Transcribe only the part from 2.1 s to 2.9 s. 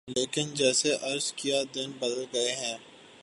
گئے ہیں۔